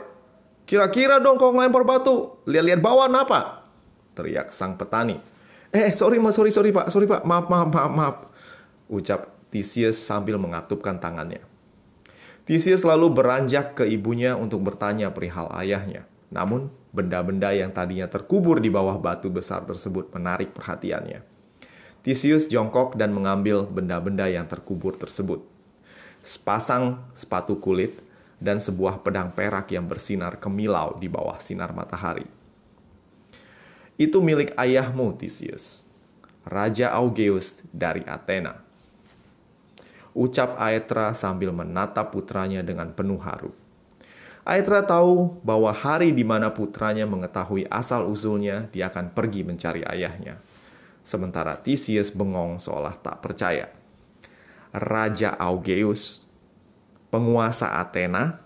kira-kira 0.63 1.19
dong 1.19 1.35
kau 1.35 1.51
ngelempar 1.51 1.83
batu. 1.83 2.39
Lihat-lihat 2.47 2.79
bawah 2.79 3.11
apa? 3.11 3.67
Teriak 4.15 4.51
sang 4.51 4.79
petani. 4.79 5.38
Eh, 5.69 5.93
sorry 5.93 6.17
mas, 6.17 6.33
sorry, 6.33 6.49
sorry 6.49 6.73
pak, 6.73 6.89
sorry 6.89 7.05
pak, 7.05 7.21
maaf, 7.21 7.45
maaf, 7.45 7.69
maaf, 7.69 7.93
maaf. 7.93 8.17
Ucap 8.89 9.29
Theseus 9.53 10.01
sambil 10.01 10.41
mengatupkan 10.41 10.97
tangannya. 10.97 11.45
Theseus 12.49 12.81
lalu 12.81 13.13
beranjak 13.13 13.77
ke 13.77 13.85
ibunya 13.85 14.33
untuk 14.33 14.65
bertanya 14.65 15.13
perihal 15.13 15.45
ayahnya. 15.53 16.09
Namun, 16.33 16.73
benda-benda 16.89 17.53
yang 17.53 17.69
tadinya 17.69 18.09
terkubur 18.09 18.57
di 18.57 18.73
bawah 18.73 18.97
batu 18.97 19.29
besar 19.29 19.61
tersebut 19.69 20.09
menarik 20.09 20.57
perhatiannya. 20.57 21.21
Theseus 22.01 22.49
jongkok 22.49 22.97
dan 22.97 23.13
mengambil 23.13 23.69
benda-benda 23.69 24.25
yang 24.25 24.49
terkubur 24.49 24.97
tersebut. 24.97 25.45
Sepasang 26.25 27.05
sepatu 27.13 27.61
kulit 27.61 28.01
dan 28.41 28.57
sebuah 28.57 29.05
pedang 29.05 29.37
perak 29.37 29.69
yang 29.69 29.85
bersinar 29.85 30.41
kemilau 30.41 30.97
di 30.97 31.05
bawah 31.05 31.37
sinar 31.37 31.69
matahari 31.77 32.38
itu 33.99 34.23
milik 34.23 34.55
ayahmu 34.55 35.11
Theseus, 35.19 35.83
Raja 36.47 36.95
Augeus 36.95 37.59
dari 37.75 37.99
Athena. 38.07 38.63
Ucap 40.15 40.55
Aetra 40.55 41.11
sambil 41.11 41.51
menatap 41.51 42.15
putranya 42.15 42.63
dengan 42.63 42.95
penuh 42.95 43.19
haru. 43.19 43.51
Aetra 44.47 44.87
tahu 44.87 45.43
bahwa 45.43 45.69
hari 45.75 46.15
di 46.15 46.23
mana 46.23 46.47
putranya 46.47 47.03
mengetahui 47.03 47.67
asal-usulnya, 47.67 48.71
dia 48.71 48.87
akan 48.87 49.11
pergi 49.11 49.43
mencari 49.43 49.83
ayahnya. 49.83 50.39
Sementara 51.03 51.59
Theseus 51.59 52.07
bengong 52.07 52.55
seolah 52.55 52.95
tak 53.03 53.19
percaya. 53.19 53.67
Raja 54.71 55.35
Augeus, 55.35 56.23
penguasa 57.11 57.83
Athena, 57.83 58.39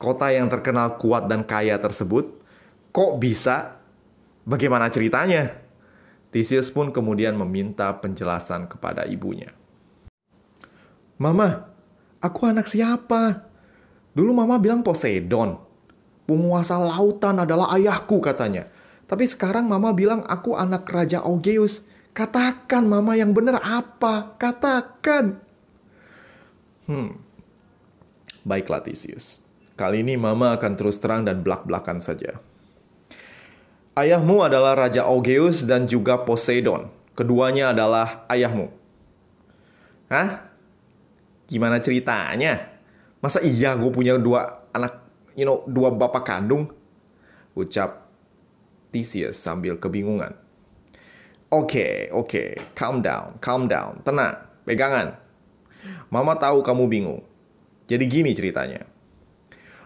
kota 0.00 0.32
yang 0.32 0.48
terkenal 0.48 0.96
kuat 0.96 1.28
dan 1.28 1.44
kaya 1.44 1.76
tersebut, 1.76 2.32
kok 2.90 3.12
bisa 3.20 3.83
Bagaimana 4.44 4.92
ceritanya? 4.92 5.56
Theseus 6.28 6.68
pun 6.68 6.92
kemudian 6.92 7.32
meminta 7.32 7.88
penjelasan 7.96 8.68
kepada 8.68 9.08
ibunya. 9.08 9.56
Mama, 11.16 11.72
aku 12.20 12.44
anak 12.44 12.68
siapa? 12.68 13.48
Dulu 14.12 14.36
mama 14.36 14.60
bilang 14.60 14.84
Poseidon. 14.84 15.56
Penguasa 16.24 16.76
lautan 16.76 17.40
adalah 17.40 17.72
ayahku 17.72 18.20
katanya. 18.20 18.68
Tapi 19.04 19.24
sekarang 19.24 19.68
mama 19.68 19.92
bilang 19.96 20.24
aku 20.24 20.56
anak 20.56 20.84
Raja 20.88 21.24
Augeus. 21.24 21.84
Katakan 22.12 22.86
mama 22.86 23.16
yang 23.16 23.32
benar 23.32 23.60
apa? 23.64 24.36
Katakan. 24.36 25.40
Hmm. 26.84 27.16
Baiklah 28.44 28.84
Theseus. 28.84 29.40
Kali 29.74 30.04
ini 30.04 30.14
mama 30.20 30.54
akan 30.54 30.72
terus 30.76 31.00
terang 31.00 31.24
dan 31.24 31.40
belak-belakan 31.40 31.98
saja. 31.98 32.43
Ayahmu 33.94 34.42
adalah 34.42 34.74
Raja 34.74 35.06
Augeus 35.06 35.62
dan 35.62 35.86
juga 35.86 36.18
Poseidon. 36.18 36.90
Keduanya 37.14 37.70
adalah 37.70 38.26
ayahmu. 38.26 38.66
Hah? 40.10 40.50
Gimana 41.46 41.78
ceritanya? 41.78 42.74
Masa 43.22 43.38
iya 43.38 43.78
gue 43.78 43.94
punya 43.94 44.18
dua 44.18 44.66
anak, 44.74 44.98
you 45.38 45.46
know, 45.46 45.62
dua 45.70 45.94
bapak 45.94 46.26
kandung? 46.26 46.74
Ucap 47.54 48.10
Theseus 48.90 49.38
sambil 49.38 49.78
kebingungan. 49.78 50.34
Oke, 51.54 51.54
okay, 51.54 51.94
oke, 52.10 52.26
okay. 52.26 52.48
calm 52.74 52.98
down, 52.98 53.38
calm 53.38 53.70
down, 53.70 54.02
tenang, 54.02 54.42
pegangan. 54.66 55.14
Mama 56.10 56.34
tahu 56.34 56.66
kamu 56.66 56.90
bingung. 56.90 57.22
Jadi 57.86 58.10
gini 58.10 58.34
ceritanya. 58.34 58.90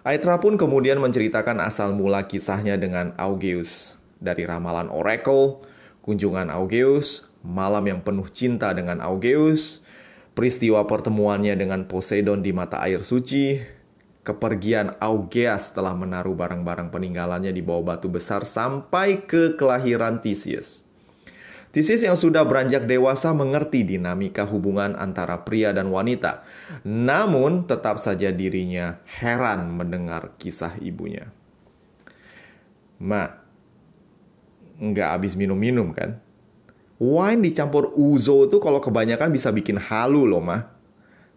Aitra 0.01 0.41
pun 0.41 0.57
kemudian 0.57 0.97
menceritakan 0.97 1.61
asal 1.61 1.93
mula 1.93 2.25
kisahnya 2.25 2.81
dengan 2.81 3.13
Augeus 3.21 3.98
dari 4.19 4.45
ramalan 4.45 4.91
Oracle, 4.91 5.63
kunjungan 6.03 6.51
Augeus, 6.51 7.27
malam 7.43 7.87
yang 7.87 8.01
penuh 8.03 8.27
cinta 8.31 8.75
dengan 8.75 8.99
Augeus, 9.03 9.83
peristiwa 10.35 10.85
pertemuannya 10.87 11.55
dengan 11.59 11.87
Poseidon 11.87 12.43
di 12.43 12.51
mata 12.55 12.83
air 12.83 13.03
suci, 13.03 13.59
kepergian 14.27 14.99
Augeas 15.01 15.73
setelah 15.73 15.97
menaruh 15.97 16.37
barang-barang 16.37 16.93
peninggalannya 16.93 17.51
di 17.55 17.65
bawah 17.65 17.97
batu 17.97 18.13
besar 18.13 18.45
sampai 18.45 19.25
ke 19.25 19.57
kelahiran 19.57 20.21
Theseus. 20.21 20.85
Theseus 21.69 22.01
yang 22.01 22.17
sudah 22.17 22.49
beranjak 22.49 22.89
dewasa 22.89 23.33
mengerti 23.37 23.85
dinamika 23.85 24.49
hubungan 24.49 24.97
antara 24.97 25.45
pria 25.45 25.73
dan 25.77 25.93
wanita. 25.93 26.45
Namun 26.85 27.69
tetap 27.69 28.01
saja 28.01 28.33
dirinya 28.33 29.05
heran 29.21 29.69
mendengar 29.77 30.33
kisah 30.41 30.81
ibunya. 30.81 31.29
Ma, 32.99 33.48
nggak 34.79 35.09
habis 35.19 35.35
minum-minum 35.35 35.91
kan. 35.93 36.23
Wine 36.99 37.47
dicampur 37.47 37.95
uzo 37.95 38.51
itu 38.51 38.59
kalau 38.59 38.83
kebanyakan 38.83 39.31
bisa 39.31 39.55
bikin 39.55 39.79
halu 39.79 40.27
loh 40.27 40.43
mah. 40.43 40.75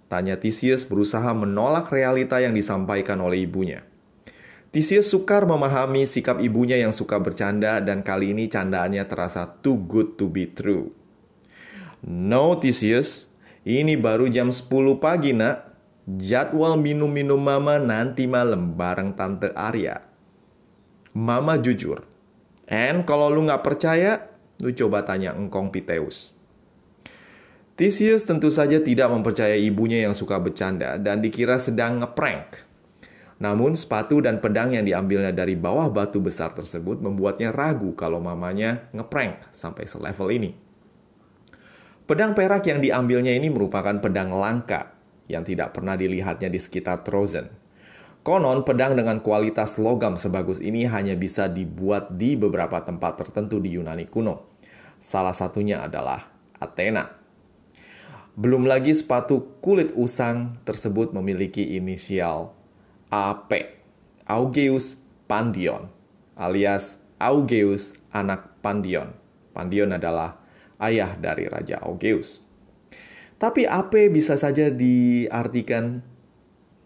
Tanya 0.09 0.35
Theseus 0.37 0.83
berusaha 0.89 1.29
menolak 1.37 1.89
realita 1.93 2.41
yang 2.41 2.57
disampaikan 2.57 3.21
oleh 3.21 3.45
ibunya. 3.45 3.85
Theseus 4.71 5.11
sukar 5.11 5.43
memahami 5.43 6.07
sikap 6.07 6.39
ibunya 6.39 6.79
yang 6.79 6.95
suka 6.95 7.19
bercanda 7.19 7.83
dan 7.83 8.01
kali 8.01 8.31
ini 8.31 8.47
candaannya 8.47 9.03
terasa 9.03 9.43
too 9.59 9.77
good 9.83 10.15
to 10.15 10.31
be 10.31 10.47
true. 10.47 10.95
No 12.01 12.57
Theseus, 12.57 13.29
ini 13.61 13.93
baru 13.93 14.31
jam 14.31 14.49
10 14.49 14.97
pagi 14.97 15.37
nak. 15.37 15.69
Jadwal 16.09 16.81
minum-minum 16.81 17.37
mama 17.37 17.77
nanti 17.77 18.25
malam 18.25 18.73
bareng 18.73 19.13
Tante 19.13 19.53
Arya. 19.53 20.01
Mama 21.13 21.61
jujur, 21.61 22.01
And 22.71 23.03
kalau 23.03 23.27
lu 23.27 23.43
nggak 23.43 23.67
percaya, 23.67 24.31
lu 24.63 24.71
coba 24.71 25.03
tanya 25.03 25.35
engkong 25.35 25.75
Piteus. 25.75 26.31
Theseus 27.75 28.23
tentu 28.23 28.47
saja 28.47 28.79
tidak 28.79 29.11
mempercayai 29.11 29.59
ibunya 29.67 30.07
yang 30.07 30.15
suka 30.15 30.39
bercanda 30.39 30.95
dan 30.95 31.19
dikira 31.19 31.59
sedang 31.59 31.99
ngeprank. 31.99 32.63
Namun 33.41 33.73
sepatu 33.73 34.21
dan 34.21 34.37
pedang 34.37 34.71
yang 34.71 34.85
diambilnya 34.85 35.33
dari 35.33 35.57
bawah 35.57 35.89
batu 35.89 36.21
besar 36.21 36.53
tersebut 36.53 37.01
membuatnya 37.01 37.49
ragu 37.49 37.91
kalau 37.97 38.21
mamanya 38.21 38.87
ngeprank 38.93 39.49
sampai 39.49 39.89
selevel 39.89 40.29
ini. 40.29 40.53
Pedang 42.05 42.37
perak 42.37 42.69
yang 42.69 42.79
diambilnya 42.79 43.33
ini 43.33 43.49
merupakan 43.49 43.97
pedang 43.97 44.31
langka 44.31 44.93
yang 45.25 45.41
tidak 45.41 45.73
pernah 45.73 45.97
dilihatnya 45.97 46.53
di 46.53 46.59
sekitar 46.61 47.01
Trozen. 47.01 47.60
Konon 48.21 48.61
pedang 48.61 48.93
dengan 48.93 49.17
kualitas 49.17 49.81
logam 49.81 50.13
sebagus 50.13 50.61
ini 50.61 50.85
hanya 50.85 51.17
bisa 51.17 51.49
dibuat 51.49 52.13
di 52.21 52.37
beberapa 52.37 52.77
tempat 52.85 53.17
tertentu 53.17 53.57
di 53.57 53.73
Yunani 53.73 54.05
kuno. 54.05 54.45
Salah 55.01 55.33
satunya 55.33 55.81
adalah 55.81 56.29
Athena. 56.61 57.17
Belum 58.37 58.69
lagi 58.69 58.93
sepatu 58.93 59.57
kulit 59.65 59.89
usang 59.97 60.53
tersebut 60.61 61.17
memiliki 61.17 61.73
inisial 61.73 62.53
AP, 63.09 63.81
Augeus 64.29 65.01
Pandion, 65.25 65.89
alias 66.37 67.01
Augeus 67.17 67.97
anak 68.13 68.53
Pandion. 68.61 69.17
Pandion 69.57 69.97
adalah 69.97 70.37
ayah 70.77 71.17
dari 71.17 71.49
Raja 71.49 71.81
Augeus. 71.81 72.45
Tapi 73.41 73.65
AP 73.65 74.13
bisa 74.13 74.37
saja 74.37 74.69
diartikan 74.69 76.05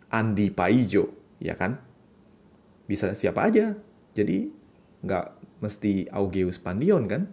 Andi 0.07 0.47
Paijo, 0.47 1.24
ya 1.45 1.53
kan? 1.53 1.77
Bisa 2.89 3.13
siapa 3.13 3.45
aja. 3.45 3.77
Jadi 4.17 4.49
nggak 5.05 5.61
mesti 5.61 6.09
Augeus 6.09 6.57
Pandion 6.57 7.05
kan? 7.05 7.29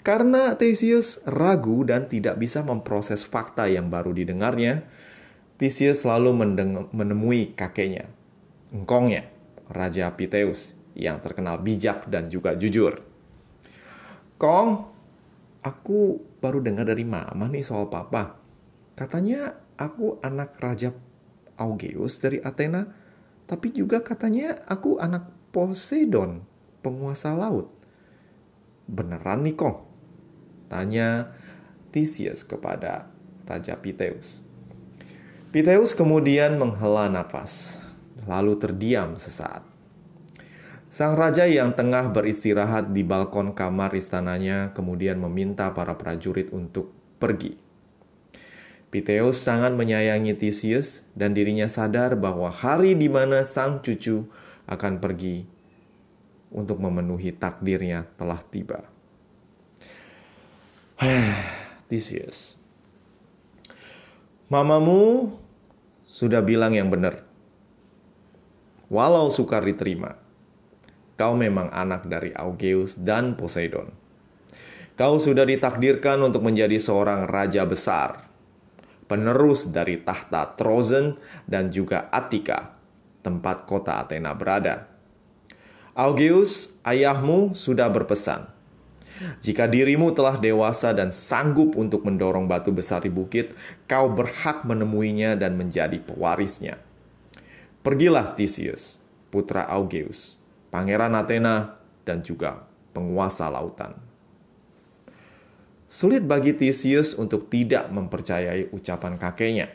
Karena 0.00 0.56
Theseus 0.56 1.20
ragu 1.28 1.84
dan 1.84 2.08
tidak 2.08 2.40
bisa 2.40 2.64
memproses 2.64 3.22
fakta 3.22 3.68
yang 3.68 3.92
baru 3.92 4.16
didengarnya, 4.16 4.88
Theseus 5.60 6.08
selalu 6.08 6.32
menemui 6.88 7.52
kakeknya, 7.52 8.08
engkongnya, 8.72 9.28
Raja 9.68 10.08
Piteus, 10.16 10.72
yang 10.96 11.20
terkenal 11.20 11.60
bijak 11.60 12.08
dan 12.08 12.32
juga 12.32 12.56
jujur. 12.56 13.04
Kong, 14.40 14.88
aku 15.60 16.16
baru 16.40 16.64
dengar 16.64 16.88
dari 16.88 17.04
mama 17.04 17.44
nih 17.52 17.60
soal 17.60 17.92
papa. 17.92 18.40
Katanya 18.96 19.52
aku 19.76 20.16
anak 20.24 20.56
Raja 20.56 20.96
Augeus 21.60 22.24
dari 22.24 22.40
Athena, 22.40 22.88
tapi 23.50 23.74
juga 23.74 23.98
katanya 23.98 24.54
aku 24.70 25.02
anak 25.02 25.26
Poseidon, 25.50 26.46
penguasa 26.78 27.34
laut. 27.34 27.74
Beneran 28.86 29.42
nih 29.42 29.58
kong? 29.58 29.82
Tanya 30.70 31.34
Theseus 31.90 32.46
kepada 32.46 33.10
Raja 33.42 33.74
Piteus. 33.74 34.46
Piteus 35.50 35.98
kemudian 35.98 36.54
menghela 36.54 37.10
nafas, 37.10 37.82
lalu 38.30 38.54
terdiam 38.54 39.18
sesaat. 39.18 39.66
Sang 40.86 41.18
raja 41.18 41.50
yang 41.50 41.74
tengah 41.74 42.14
beristirahat 42.14 42.94
di 42.94 43.02
balkon 43.02 43.50
kamar 43.58 43.90
istananya 43.98 44.70
kemudian 44.70 45.18
meminta 45.18 45.74
para 45.74 45.98
prajurit 45.98 46.54
untuk 46.54 46.94
pergi. 47.18 47.58
Piteus 48.90 49.38
sangat 49.38 49.70
menyayangi 49.78 50.34
Theseus 50.34 51.06
dan 51.14 51.30
dirinya 51.30 51.70
sadar 51.70 52.18
bahwa 52.18 52.50
hari 52.50 52.98
di 52.98 53.06
mana 53.06 53.46
sang 53.46 53.78
cucu 53.86 54.26
akan 54.66 54.98
pergi 54.98 55.46
untuk 56.50 56.82
memenuhi 56.82 57.30
takdirnya 57.30 58.10
telah 58.18 58.42
tiba. 58.42 58.82
Theseus, 61.86 62.58
mamamu 64.50 65.38
sudah 66.10 66.42
bilang 66.42 66.74
yang 66.74 66.90
benar. 66.90 67.22
Walau 68.90 69.30
sukar 69.30 69.62
diterima, 69.62 70.18
kau 71.14 71.38
memang 71.38 71.70
anak 71.70 72.10
dari 72.10 72.34
Augeus 72.34 72.98
dan 72.98 73.38
Poseidon. 73.38 73.94
Kau 74.98 75.22
sudah 75.22 75.46
ditakdirkan 75.46 76.18
untuk 76.26 76.42
menjadi 76.42 76.74
seorang 76.74 77.30
raja 77.30 77.62
besar 77.62 78.29
penerus 79.10 79.66
dari 79.66 79.98
tahta 79.98 80.54
Trozen 80.54 81.18
dan 81.50 81.74
juga 81.74 82.06
Attika, 82.14 82.78
tempat 83.26 83.66
kota 83.66 83.98
Athena 83.98 84.30
berada. 84.38 84.86
Augeus, 85.98 86.70
ayahmu 86.86 87.58
sudah 87.58 87.90
berpesan, 87.90 88.46
jika 89.44 89.68
dirimu 89.68 90.16
telah 90.16 90.40
dewasa 90.40 90.96
dan 90.96 91.12
sanggup 91.12 91.76
untuk 91.76 92.08
mendorong 92.08 92.48
batu 92.48 92.72
besar 92.72 93.04
di 93.04 93.12
bukit, 93.12 93.52
kau 93.84 94.08
berhak 94.08 94.64
menemuinya 94.64 95.36
dan 95.36 95.60
menjadi 95.60 96.00
pewarisnya. 96.00 96.80
Pergilah 97.84 98.32
Theseus, 98.32 98.96
putra 99.28 99.68
Augeus, 99.68 100.40
pangeran 100.72 101.12
Athena, 101.12 101.76
dan 102.08 102.24
juga 102.24 102.64
penguasa 102.96 103.52
lautan. 103.52 104.09
Sulit 105.90 106.22
bagi 106.22 106.54
Theseus 106.54 107.18
untuk 107.18 107.50
tidak 107.50 107.90
mempercayai 107.90 108.70
ucapan 108.70 109.18
kakeknya. 109.18 109.74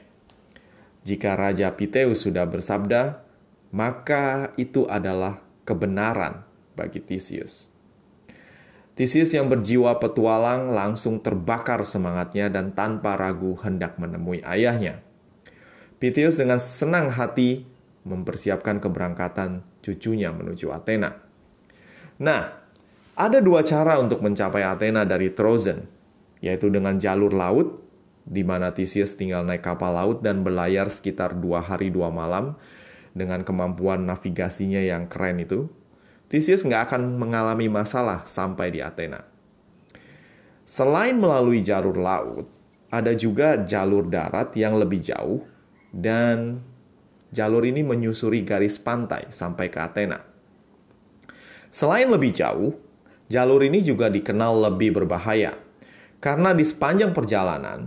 Jika 1.03 1.35
Raja 1.35 1.75
Piteus 1.75 2.23
sudah 2.23 2.47
bersabda, 2.47 3.19
maka 3.75 4.55
itu 4.55 4.87
adalah 4.87 5.43
kebenaran 5.67 6.47
bagi 6.79 7.03
Theseus. 7.03 7.67
Theseus 8.95 9.35
yang 9.35 9.51
berjiwa 9.51 9.99
petualang 9.99 10.71
langsung 10.71 11.19
terbakar 11.19 11.83
semangatnya 11.83 12.47
dan 12.47 12.71
tanpa 12.71 13.19
ragu 13.19 13.59
hendak 13.59 13.99
menemui 13.99 14.39
ayahnya. 14.47 15.03
Piteus 15.99 16.39
dengan 16.39 16.63
senang 16.63 17.11
hati 17.11 17.67
mempersiapkan 18.07 18.79
keberangkatan 18.79 19.67
cucunya 19.83 20.31
menuju 20.31 20.71
Athena. 20.71 21.11
Nah, 22.23 22.55
ada 23.19 23.43
dua 23.43 23.67
cara 23.67 23.99
untuk 23.99 24.23
mencapai 24.23 24.63
Athena 24.63 25.03
dari 25.03 25.35
Trozen 25.35 25.94
yaitu 26.45 26.69
dengan 26.69 27.01
jalur 27.01 27.33
laut, 27.33 27.81
di 28.21 28.45
mana 28.45 28.69
Theseus 28.69 29.17
tinggal 29.17 29.41
naik 29.41 29.65
kapal 29.65 29.97
laut 29.97 30.21
dan 30.21 30.45
berlayar 30.45 30.93
sekitar 30.93 31.33
dua 31.33 31.57
hari 31.65 31.89
dua 31.89 32.13
malam 32.13 32.53
dengan 33.17 33.41
kemampuan 33.41 34.05
navigasinya 34.05 34.77
yang 34.77 35.09
keren 35.09 35.41
itu, 35.41 35.65
Theseus 36.29 36.61
nggak 36.61 36.93
akan 36.93 37.17
mengalami 37.17 37.65
masalah 37.65 38.21
sampai 38.29 38.69
di 38.69 38.85
Athena. 38.85 39.25
Selain 40.69 41.17
melalui 41.17 41.65
jalur 41.65 41.97
laut, 41.97 42.45
ada 42.93 43.17
juga 43.17 43.65
jalur 43.65 44.05
darat 44.05 44.53
yang 44.53 44.77
lebih 44.77 45.01
jauh 45.01 45.41
dan 45.89 46.61
jalur 47.33 47.65
ini 47.65 47.81
menyusuri 47.81 48.45
garis 48.45 48.77
pantai 48.77 49.33
sampai 49.33 49.73
ke 49.73 49.81
Athena. 49.81 50.21
Selain 51.73 52.05
lebih 52.05 52.33
jauh, 52.37 52.77
jalur 53.29 53.65
ini 53.65 53.81
juga 53.81 54.13
dikenal 54.13 54.69
lebih 54.69 55.01
berbahaya 55.01 55.64
karena 56.25 56.57
di 56.57 56.65
sepanjang 56.65 57.13
perjalanan 57.13 57.85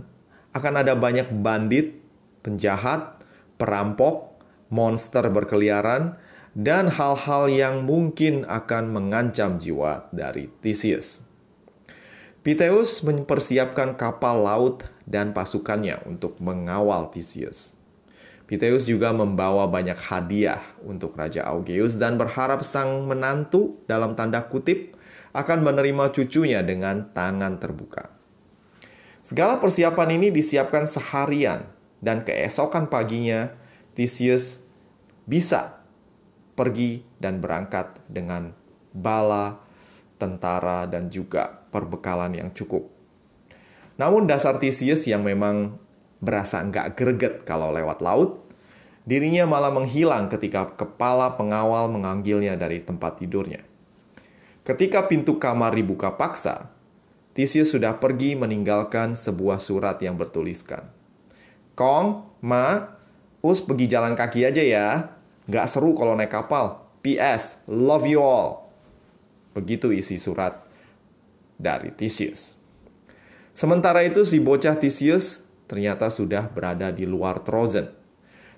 akan 0.55 0.73
ada 0.79 0.95
banyak 0.95 1.27
bandit, 1.43 1.99
penjahat, 2.39 3.19
perampok, 3.59 4.39
monster 4.71 5.27
berkeliaran, 5.27 6.15
dan 6.55 6.87
hal-hal 6.87 7.51
yang 7.51 7.83
mungkin 7.83 8.47
akan 8.47 8.95
mengancam 8.95 9.59
jiwa 9.59 10.07
dari 10.15 10.47
Theseus. 10.63 11.19
Piteus 12.39 13.03
mempersiapkan 13.03 13.99
kapal 13.99 14.39
laut 14.47 14.87
dan 15.03 15.35
pasukannya 15.35 15.99
untuk 16.07 16.39
mengawal 16.39 17.11
Theseus. 17.11 17.75
Piteus 18.47 18.87
juga 18.87 19.11
membawa 19.11 19.67
banyak 19.67 19.99
hadiah 19.99 20.63
untuk 20.87 21.11
Raja 21.19 21.43
Augeus 21.43 21.99
dan 21.99 22.15
berharap 22.15 22.63
sang 22.63 23.03
menantu 23.03 23.83
dalam 23.83 24.15
tanda 24.15 24.47
kutip 24.47 24.95
akan 25.35 25.59
menerima 25.61 26.15
cucunya 26.15 26.63
dengan 26.63 27.11
tangan 27.11 27.59
terbuka. 27.59 28.18
Segala 29.21 29.59
persiapan 29.59 30.15
ini 30.15 30.27
disiapkan 30.31 30.87
seharian 30.87 31.67
dan 31.99 32.23
keesokan 32.23 32.87
paginya 32.87 33.51
Theseus 33.93 34.63
bisa 35.27 35.83
pergi 36.55 37.03
dan 37.19 37.39
berangkat 37.39 37.99
dengan 38.07 38.55
bala, 38.91 39.59
tentara, 40.19 40.87
dan 40.89 41.07
juga 41.07 41.63
perbekalan 41.71 42.35
yang 42.35 42.49
cukup. 42.51 42.89
Namun 43.99 44.27
dasar 44.27 44.57
Theseus 44.57 45.03
yang 45.07 45.27
memang 45.27 45.75
berasa 46.19 46.63
nggak 46.63 46.95
greget 46.95 47.35
kalau 47.43 47.71
lewat 47.71 47.99
laut, 48.03 48.43
dirinya 49.03 49.47
malah 49.47 49.71
menghilang 49.71 50.27
ketika 50.27 50.75
kepala 50.75 51.35
pengawal 51.35 51.91
menganggilnya 51.91 52.55
dari 52.59 52.83
tempat 52.83 53.23
tidurnya. 53.23 53.63
Ketika 54.67 55.07
pintu 55.07 55.39
kamar 55.39 55.75
dibuka 55.75 56.13
paksa, 56.15 56.71
Theseus 57.39 57.71
sudah 57.71 58.03
pergi 58.03 58.35
meninggalkan 58.35 59.15
sebuah 59.15 59.63
surat 59.63 59.95
yang 60.03 60.19
bertuliskan. 60.19 60.91
Kong, 61.71 62.35
Ma, 62.43 62.99
Us 63.39 63.63
pergi 63.63 63.87
jalan 63.87 64.11
kaki 64.11 64.43
aja 64.43 64.59
ya. 64.59 65.15
Gak 65.47 65.71
seru 65.71 65.95
kalau 65.95 66.19
naik 66.19 66.35
kapal. 66.35 66.83
PS, 66.99 67.63
love 67.71 68.03
you 68.03 68.19
all. 68.19 68.67
Begitu 69.55 69.95
isi 69.95 70.19
surat 70.19 70.67
dari 71.55 71.95
Theseus. 71.95 72.59
Sementara 73.55 74.03
itu 74.03 74.27
si 74.27 74.43
bocah 74.43 74.75
Theseus 74.75 75.47
ternyata 75.71 76.11
sudah 76.11 76.51
berada 76.51 76.91
di 76.91 77.07
luar 77.07 77.39
Trozen. 77.39 77.87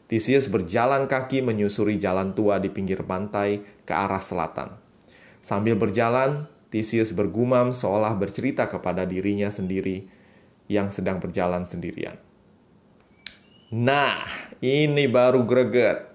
Theseus 0.09 0.49
berjalan 0.49 1.05
kaki 1.05 1.45
menyusuri 1.45 2.01
jalan 2.01 2.33
tua 2.33 2.57
di 2.57 2.73
pinggir 2.73 3.05
pantai 3.05 3.61
ke 3.85 3.93
arah 3.93 4.25
selatan. 4.25 4.73
Sambil 5.37 5.77
berjalan, 5.77 6.49
Theseus 6.71 7.11
bergumam 7.11 7.75
seolah 7.75 8.15
bercerita 8.15 8.63
kepada 8.71 9.03
dirinya 9.03 9.51
sendiri 9.51 10.07
yang 10.71 10.87
sedang 10.87 11.19
berjalan 11.19 11.67
sendirian. 11.67 12.15
Nah, 13.75 14.23
ini 14.63 15.11
baru 15.11 15.43
greget. 15.43 16.07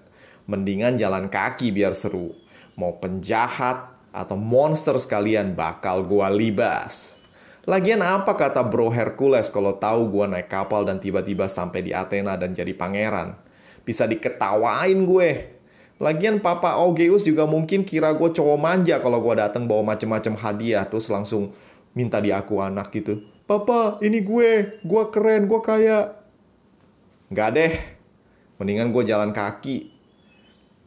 Mendingan 0.49 0.97
jalan 0.97 1.29
kaki 1.29 1.69
biar 1.69 1.93
seru. 1.93 2.33
Mau 2.73 2.97
penjahat 2.97 3.93
atau 4.09 4.33
monster 4.33 4.97
sekalian 4.97 5.53
bakal 5.53 6.01
gua 6.01 6.33
libas. 6.33 7.21
Lagian 7.69 8.01
apa 8.01 8.33
kata 8.33 8.65
bro 8.65 8.89
Hercules 8.89 9.51
kalau 9.53 9.77
tahu 9.77 10.09
gua 10.09 10.25
naik 10.25 10.49
kapal 10.49 10.89
dan 10.89 10.97
tiba-tiba 10.97 11.45
sampai 11.45 11.85
di 11.85 11.91
Athena 11.93 12.33
dan 12.33 12.57
jadi 12.57 12.73
pangeran? 12.73 13.37
Bisa 13.85 14.09
diketawain 14.09 14.99
gue. 15.05 15.56
Lagian 15.97 16.37
Papa 16.37 16.77
Augeus 16.77 17.25
juga 17.25 17.49
mungkin 17.49 17.81
kira 17.81 18.13
gue 18.13 18.29
cowok 18.29 18.57
manja 18.61 19.01
kalau 19.01 19.17
gue 19.17 19.33
datang 19.41 19.65
bawa 19.65 19.97
macem-macem 19.97 20.37
hadiah 20.37 20.85
terus 20.85 21.09
langsung 21.09 21.57
minta 21.97 22.21
di 22.21 22.29
aku 22.29 22.61
anak 22.61 22.93
gitu. 22.93 23.25
Papa, 23.49 23.97
ini 24.05 24.21
gue, 24.21 24.77
gue 24.85 25.03
keren, 25.09 25.49
gue 25.49 25.59
kaya. 25.63 26.19
Gak 27.33 27.49
deh, 27.57 27.73
mendingan 28.61 28.93
gue 28.93 29.03
jalan 29.09 29.33
kaki. 29.33 29.89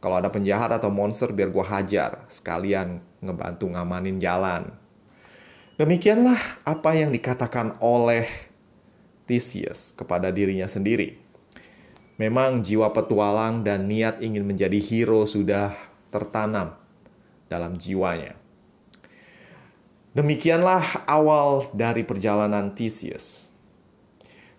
Kalau 0.01 0.17
ada 0.17 0.33
penjahat 0.33 0.73
atau 0.73 0.89
monster 0.89 1.29
biar 1.29 1.53
gue 1.53 1.61
hajar, 1.61 2.25
sekalian 2.25 3.03
ngebantu 3.21 3.69
ngamanin 3.69 4.17
jalan. 4.17 4.73
Demikianlah 5.77 6.65
apa 6.65 6.97
yang 6.97 7.13
dikatakan 7.13 7.77
oleh 7.81 8.25
Theseus 9.29 9.93
kepada 9.93 10.33
dirinya 10.33 10.65
sendiri. 10.65 11.20
Memang 12.21 12.61
jiwa 12.61 12.93
petualang 12.93 13.65
dan 13.65 13.89
niat 13.89 14.21
ingin 14.21 14.45
menjadi 14.45 14.77
hero 14.77 15.25
sudah 15.25 15.73
tertanam 16.13 16.77
dalam 17.49 17.81
jiwanya. 17.81 18.37
Demikianlah 20.13 21.09
awal 21.09 21.73
dari 21.73 22.05
perjalanan 22.05 22.77
Theseus. 22.77 23.49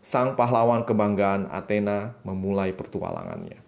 Sang 0.02 0.34
pahlawan 0.34 0.82
kebanggaan 0.82 1.46
Athena 1.54 2.18
memulai 2.26 2.74
pertualangannya. 2.74 3.62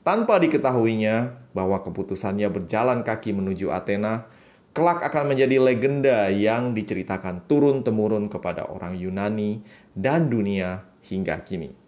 Tanpa 0.00 0.40
diketahuinya 0.40 1.44
bahwa 1.52 1.84
keputusannya 1.84 2.48
berjalan 2.48 3.04
kaki 3.04 3.36
menuju 3.36 3.68
Athena 3.68 4.32
kelak 4.72 5.04
akan 5.04 5.28
menjadi 5.28 5.60
legenda 5.60 6.32
yang 6.32 6.72
diceritakan 6.72 7.44
turun-temurun 7.44 8.32
kepada 8.32 8.64
orang 8.64 8.96
Yunani 8.96 9.60
dan 9.92 10.32
dunia 10.32 10.88
hingga 11.04 11.44
kini. 11.44 11.83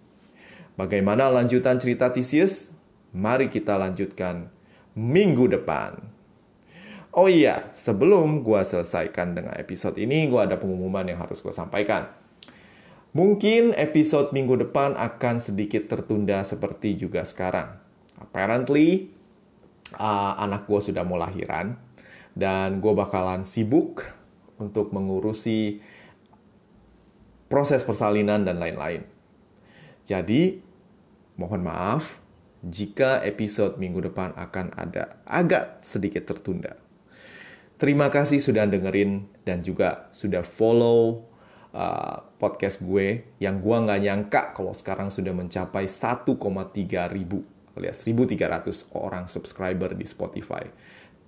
Bagaimana 0.77 1.33
lanjutan 1.33 1.81
cerita 1.81 2.13
Theseus? 2.13 2.77
Mari 3.17 3.49
kita 3.49 3.81
lanjutkan 3.81 4.53
minggu 4.93 5.49
depan. 5.49 5.97
Oh 7.17 7.33
iya, 7.33 7.73
sebelum 7.73 8.45
gua 8.45 8.61
selesaikan 8.61 9.33
dengan 9.33 9.57
episode 9.57 9.97
ini, 9.97 10.29
gua 10.29 10.45
ada 10.45 10.61
pengumuman 10.61 11.09
yang 11.09 11.17
harus 11.17 11.41
gua 11.41 11.57
sampaikan. 11.57 12.13
Mungkin 13.17 13.73
episode 13.73 14.37
minggu 14.37 14.69
depan 14.69 14.93
akan 15.01 15.41
sedikit 15.41 15.89
tertunda 15.89 16.45
seperti 16.45 17.01
juga 17.01 17.25
sekarang. 17.25 17.81
Apparently, 18.21 19.09
uh, 19.97 20.37
anak 20.37 20.69
gue 20.69 20.81
sudah 20.85 21.01
mau 21.01 21.17
lahiran 21.17 21.81
dan 22.37 22.85
gue 22.85 22.93
bakalan 22.93 23.49
sibuk 23.49 24.05
untuk 24.61 24.93
mengurusi 24.93 25.81
proses 27.49 27.89
persalinan 27.89 28.45
dan 28.45 28.61
lain-lain. 28.61 29.09
Jadi, 30.05 30.66
mohon 31.37 31.65
maaf 31.65 32.21
jika 32.67 33.23
episode 33.23 33.79
minggu 33.79 34.03
depan 34.11 34.35
akan 34.35 34.75
ada 34.75 35.21
agak 35.29 35.85
sedikit 35.85 36.27
tertunda. 36.27 36.75
Terima 37.77 38.09
kasih 38.09 38.41
sudah 38.41 38.65
dengerin 38.65 39.29
dan 39.45 39.61
juga 39.61 40.09
sudah 40.09 40.41
follow 40.41 41.29
uh, 41.77 42.25
podcast 42.41 42.81
gue 42.81 43.37
yang 43.37 43.61
gue 43.61 43.77
nggak 43.77 44.01
nyangka 44.01 44.43
kalau 44.57 44.73
sekarang 44.73 45.13
sudah 45.13 45.37
mencapai 45.37 45.85
1,3 45.85 46.33
ribu 47.13 47.45
alias 47.77 48.01
1.300 48.09 48.97
orang 48.97 49.29
subscriber 49.29 49.93
di 49.93 50.09
Spotify 50.09 50.65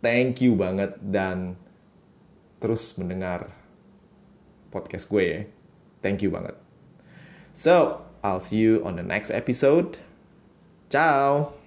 thank 0.01 0.41
you 0.41 0.57
banget 0.57 0.97
dan 1.05 1.61
terus 2.57 2.97
mendengar 2.97 3.53
podcast 4.69 5.09
gue 5.09 5.25
ya. 5.25 5.41
Thank 6.05 6.23
you 6.23 6.31
banget. 6.31 6.55
So, 7.57 8.07
I'll 8.23 8.41
see 8.41 8.57
you 8.57 8.83
on 8.85 8.97
the 8.97 9.03
next 9.03 9.31
episode. 9.31 9.99
Ciao. 10.91 11.58